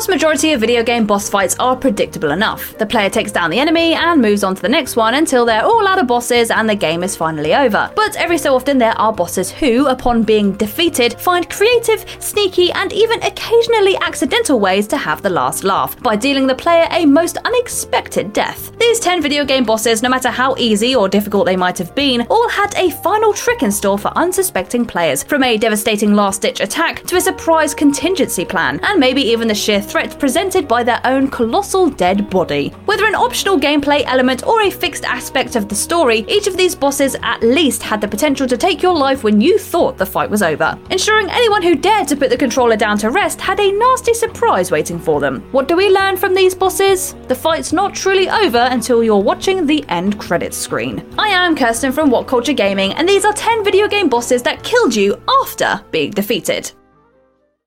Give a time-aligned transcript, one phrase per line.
[0.00, 2.74] vast majority of video game boss fights are predictable enough.
[2.78, 5.62] The player takes down the enemy and moves on to the next one until they're
[5.62, 7.92] all out of bosses and the game is finally over.
[7.94, 12.94] But every so often there are bosses who, upon being defeated, find creative, sneaky, and
[12.94, 17.36] even occasionally accidental ways to have the last laugh by dealing the player a most
[17.44, 18.74] unexpected death.
[18.78, 22.26] These 10 video game bosses, no matter how easy or difficult they might have been,
[22.30, 26.60] all had a final trick in store for unsuspecting players, from a devastating last ditch
[26.60, 31.00] attack to a surprise contingency plan, and maybe even the sheer threat presented by their
[31.04, 32.68] own colossal dead body.
[32.86, 36.76] Whether an optional gameplay element or a fixed aspect of the story, each of these
[36.76, 40.30] bosses at least had the potential to take your life when you thought the fight
[40.30, 43.72] was over, ensuring anyone who dared to put the controller down to rest had a
[43.72, 45.40] nasty surprise waiting for them.
[45.52, 47.14] What do we learn from these bosses?
[47.26, 51.04] The fight's not truly over until you're watching the end credits screen.
[51.18, 54.62] I am Kirsten from What Culture Gaming, and these are 10 video game bosses that
[54.62, 56.70] killed you after being defeated.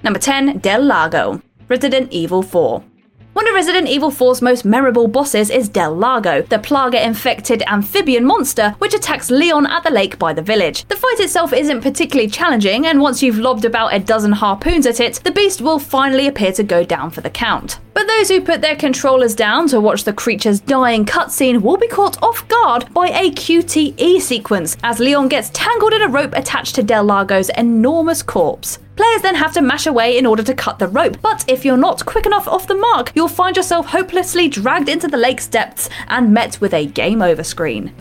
[0.04, 1.42] Number 10, Del Lago.
[1.70, 2.84] Resident Evil 4.
[3.32, 8.26] One of Resident Evil 4's most memorable bosses is Del Lago, the plaga infected amphibian
[8.26, 10.86] monster which attacks Leon at the lake by the village.
[10.90, 15.00] The fight itself isn't particularly challenging, and once you've lobbed about a dozen harpoons at
[15.00, 17.80] it, the beast will finally appear to go down for the count.
[17.94, 21.88] But those who put their controllers down to watch the creature's dying cutscene will be
[21.88, 26.76] caught off guard by a QTE sequence as Leon gets tangled in a rope attached
[26.76, 28.80] to Del Lago's enormous corpse.
[28.96, 31.78] Players then have to mash away in order to cut the rope, but if you're
[31.78, 35.90] not quick enough off the mark, you'll find yourself hopelessly dragged into the lake's depths
[36.08, 37.94] and met with a game over screen.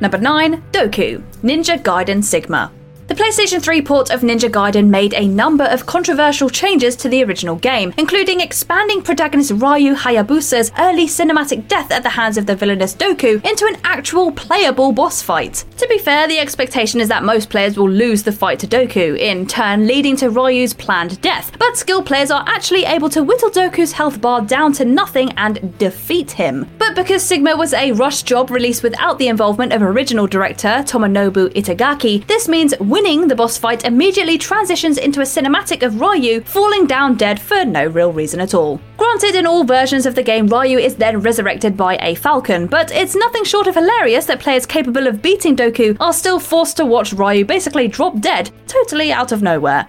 [0.00, 2.70] Number 9, Doku, Ninja Gaiden Sigma.
[3.10, 7.24] The PlayStation 3 port of Ninja Gaiden made a number of controversial changes to the
[7.24, 12.54] original game, including expanding protagonist Ryu Hayabusa's early cinematic death at the hands of the
[12.54, 15.64] villainous Doku into an actual playable boss fight.
[15.78, 19.18] To be fair, the expectation is that most players will lose the fight to Doku,
[19.18, 23.50] in turn leading to Ryu's planned death, but skilled players are actually able to whittle
[23.50, 26.70] Doku's health bar down to nothing and defeat him.
[26.78, 31.48] But because Sigma was a rush job released without the involvement of original director Tomonobu
[31.54, 36.86] Itagaki, this means winning the boss fight immediately transitions into a cinematic of Ryu falling
[36.86, 38.78] down dead for no real reason at all.
[38.98, 42.90] Granted, in all versions of the game, Ryu is then resurrected by a falcon, but
[42.90, 46.84] it's nothing short of hilarious that players capable of beating Doku are still forced to
[46.84, 49.88] watch Ryu basically drop dead, totally out of nowhere.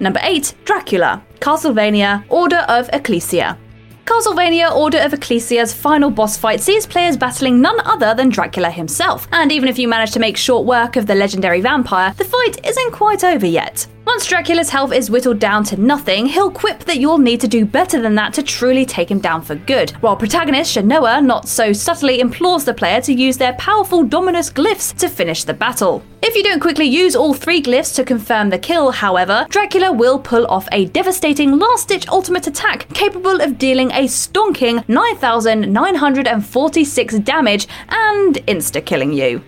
[0.00, 3.56] Number 8, Dracula, Castlevania, Order of Ecclesia.
[4.04, 9.26] Castlevania Order of Ecclesia's final boss fight sees players battling none other than Dracula himself,
[9.32, 12.64] and even if you manage to make short work of the legendary vampire, the fight
[12.66, 13.86] isn't quite over yet.
[14.06, 17.64] Once Dracula's health is whittled down to nothing, he'll quip that you'll need to do
[17.64, 21.72] better than that to truly take him down for good, while protagonist Shanoa not so
[21.72, 26.02] subtly implores the player to use their powerful Dominus glyphs to finish the battle.
[26.22, 30.18] If you don't quickly use all three glyphs to confirm the kill, however, Dracula will
[30.18, 37.68] pull off a devastating last ditch ultimate attack capable of dealing a stonking 9,946 damage
[37.88, 39.42] and insta killing you.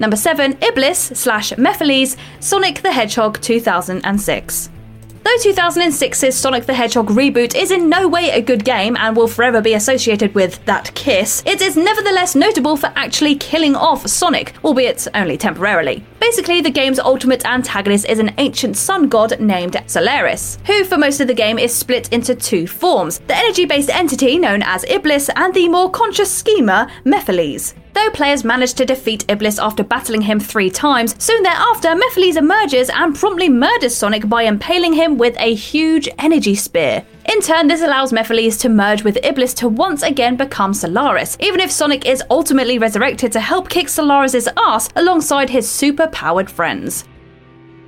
[0.00, 4.70] Number 7, Iblis slash Mephiles, Sonic the Hedgehog 2006.
[5.22, 9.28] Though 2006's Sonic the Hedgehog reboot is in no way a good game and will
[9.28, 14.54] forever be associated with that kiss, it is nevertheless notable for actually killing off Sonic,
[14.64, 16.02] albeit only temporarily.
[16.18, 21.20] Basically, the game's ultimate antagonist is an ancient sun god named Solaris, who for most
[21.20, 25.28] of the game is split into two forms the energy based entity known as Iblis
[25.36, 27.74] and the more conscious schemer, Mephiles.
[27.92, 32.88] Though players manage to defeat Iblis after battling him three times, soon thereafter Mephiles emerges
[32.88, 37.04] and promptly murders Sonic by impaling him with a huge energy spear.
[37.26, 41.60] In turn, this allows Mephiles to merge with Iblis to once again become Solaris, even
[41.60, 47.04] if Sonic is ultimately resurrected to help kick Solaris' ass alongside his super powered friends.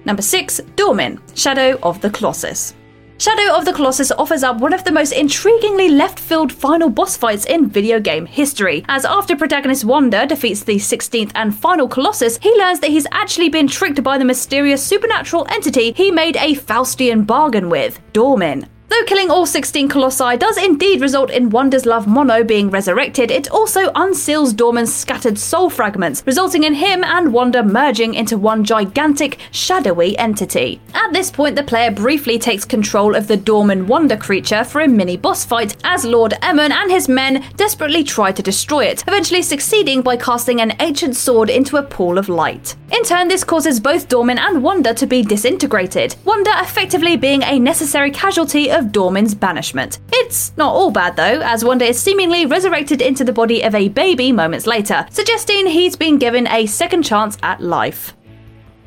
[0.05, 2.75] Number 6, Dormin, Shadow of the Colossus.
[3.22, 7.16] Shadow of the Colossus offers up one of the most intriguingly left field final boss
[7.16, 12.38] fights in video game history, as after protagonist Wanda defeats the 16th and final Colossus,
[12.38, 16.56] he learns that he's actually been tricked by the mysterious supernatural entity he made a
[16.56, 18.66] Faustian bargain with, Dormin.
[18.93, 23.50] Though killing all 16 Colossi does indeed result in Wanda's love Mono being resurrected, it
[23.50, 29.39] also unseals Dormin's scattered soul fragments, resulting in him and Wanda merging into one gigantic,
[29.50, 30.79] shadowy entity.
[30.93, 34.89] At this point, the player briefly takes control of the Dormin Wanda creature for a
[34.89, 39.41] mini boss fight as Lord Emon and his men desperately try to destroy it, eventually
[39.41, 42.77] succeeding by casting an ancient sword into a pool of light.
[42.93, 47.59] In turn, this causes both Dormin and Wanda to be disintegrated, Wanda effectively being a
[47.59, 50.00] necessary casualty of of Dormin's banishment.
[50.12, 53.88] It's not all bad though, as Wanda is seemingly resurrected into the body of a
[53.88, 58.14] baby moments later, suggesting he's been given a second chance at life.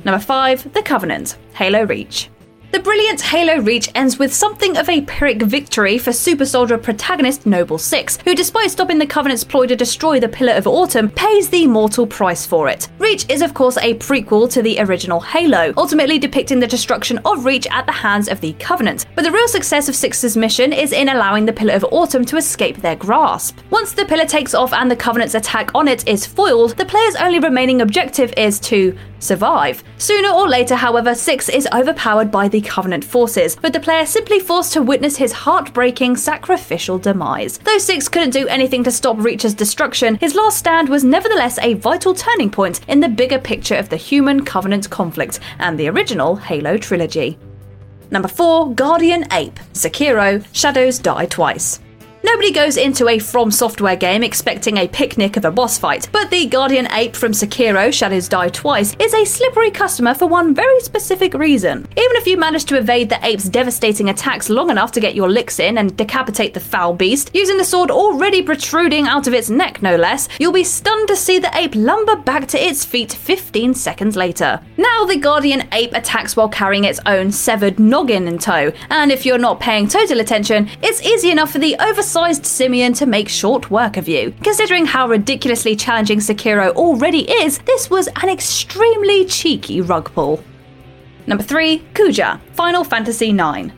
[0.04, 2.30] Number 5, The Covenant, Halo Reach.
[2.76, 7.46] The brilliant Halo Reach ends with something of a Pyrrhic victory for Super Soldier protagonist
[7.46, 11.50] Noble Six, who, despite stopping the Covenant's ploy to destroy the Pillar of Autumn, pays
[11.50, 12.90] the mortal price for it.
[13.00, 17.46] Reach is, of course, a prequel to the original Halo, ultimately depicting the destruction of
[17.46, 19.06] Reach at the hands of the Covenant.
[19.16, 22.36] But the real success of Six's mission is in allowing the Pillar of Autumn to
[22.36, 23.58] escape their grasp.
[23.70, 27.16] Once the Pillar takes off and the Covenant's attack on it is foiled, the player's
[27.16, 29.84] only remaining objective is to survive.
[29.98, 34.40] Sooner or later, however, Six is overpowered by the Covenant forces, with the player simply
[34.40, 37.58] forced to witness his heartbreaking sacrificial demise.
[37.60, 41.76] Though Six couldn't do anything to stop Reach's destruction, his last stand was nevertheless a
[41.76, 46.36] vital turning point in the bigger picture of the human Covenant conflict and the original
[46.36, 47.38] Halo trilogy.
[48.12, 51.80] Number 4 Guardian Ape Sekiro Shadows Die Twice.
[52.26, 56.32] Nobody goes into a From Software game expecting a picnic of a boss fight, but
[56.32, 60.80] the Guardian Ape from Sekiro Shadows Die Twice is a slippery customer for one very
[60.80, 61.82] specific reason.
[61.92, 65.30] Even if you manage to evade the ape's devastating attacks long enough to get your
[65.30, 69.52] licks in and decapitate the foul beast, using the sword already protruding out of its
[69.52, 73.14] neck no less, you'll be stunned to see the ape lumber back to its feet
[73.14, 74.60] 15 seconds later.
[74.78, 79.28] Now the Guardian Ape attacks while carrying its own severed noggin in tow, and if
[79.28, 83.28] you're not paying total attention, it's easy enough for the oversized sized simian to make
[83.28, 84.34] short work of you.
[84.42, 90.42] Considering how ridiculously challenging Sekiro already is, this was an extremely cheeky rug pull.
[91.28, 93.74] Number 3, Kuja, Final Fantasy IX.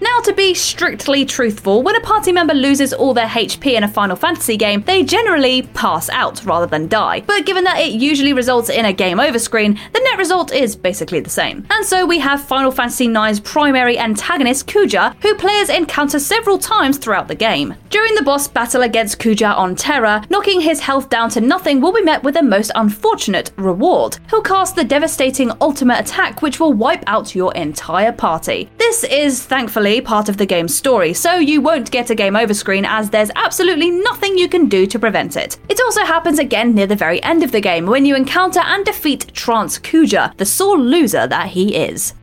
[0.00, 3.88] Now, to be strictly truthful, when a party member loses all their HP in a
[3.88, 7.20] Final Fantasy game, they generally pass out rather than die.
[7.20, 10.76] But given that it usually results in a game over screen, the net result is
[10.76, 11.66] basically the same.
[11.70, 16.98] And so we have Final Fantasy IX's primary antagonist, Kuja, who players encounter several times
[16.98, 17.74] throughout the game.
[17.90, 21.92] During the boss battle against Kuja on Terra, knocking his health down to nothing will
[21.92, 24.18] be met with a most unfortunate reward.
[24.30, 28.68] He'll cast the devastating ultimate attack, which will wipe out your entire party.
[28.78, 32.54] This is thankfully part of the game's story, so you won't get a game over
[32.54, 35.58] screen as there's absolutely nothing you can do to prevent it.
[35.68, 38.86] It also happens again near the very end of the game when you encounter and
[38.86, 42.14] defeat Trance Kuja, the sore loser that he is.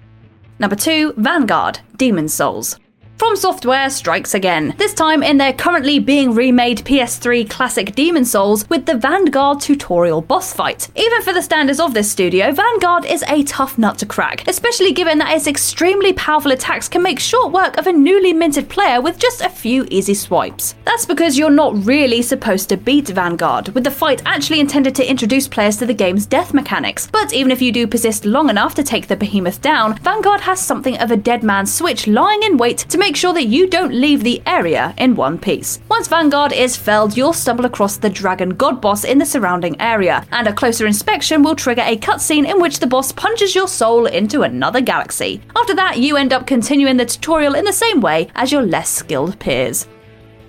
[0.58, 2.80] Number 2, Vanguard Demon Souls.
[3.18, 8.70] From Software strikes again, this time in their currently being remade PS3 classic Demon Souls
[8.70, 10.90] with the Vanguard tutorial boss fight.
[10.98, 14.92] Even for the standards of this studio, Vanguard is a tough nut to crack, especially
[14.92, 19.00] given that its extremely powerful attacks can make short work of a newly minted player
[19.00, 20.76] with just a few easy swipes.
[20.84, 25.10] That's because you're not really supposed to beat Vanguard, with the fight actually intended to
[25.10, 27.08] introduce players to the game's death mechanics.
[27.14, 30.60] But even if you do persist long enough to take the behemoth down, Vanguard has
[30.60, 33.94] something of a dead man's switch lying in wait to make sure that you don't
[33.94, 35.82] leave the area in one piece.
[35.90, 40.26] Once Vanguard is felled, you'll stumble across the Dragon God boss in the surrounding area,
[40.32, 44.06] and a closer inspection will trigger a cutscene in which the boss punches your soul
[44.06, 45.42] into another galaxy.
[45.58, 48.90] After that, you end up continuing the tutorial in the same way as your less
[48.90, 49.88] skilled peers.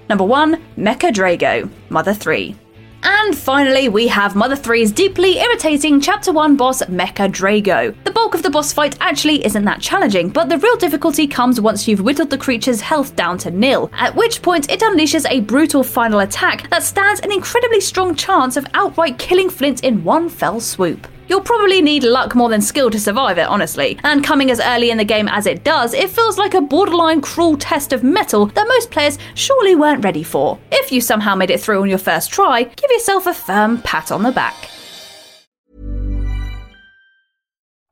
[0.09, 2.55] Number 1 Mecha Drago, Mother 3.
[3.03, 7.95] And finally, we have Mother 3's deeply irritating Chapter 1 boss Mecha Drago.
[8.05, 11.61] The bulk of the boss fight actually isn't that challenging, but the real difficulty comes
[11.61, 15.41] once you've whittled the creature's health down to nil, at which point it unleashes a
[15.41, 20.29] brutal final attack that stands an incredibly strong chance of outright killing Flint in one
[20.29, 21.07] fell swoop.
[21.29, 23.99] You'll probably need luck more than skill to survive it, honestly.
[24.05, 27.21] And coming as early in the game as it does, it feels like a borderline
[27.21, 30.59] cruel test of mettle that most players surely weren't ready for.
[30.71, 34.13] If you somehow made it through on your first try, give yourself a firm pat
[34.13, 34.55] on the back.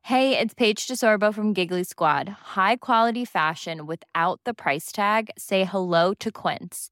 [0.03, 2.29] Hey, it's Paige DeSorbo from Giggly Squad.
[2.29, 5.31] High quality fashion without the price tag?
[5.35, 6.91] Say hello to Quince.